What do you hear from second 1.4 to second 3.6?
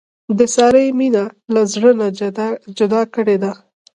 له زړه نه جدا کړې ده.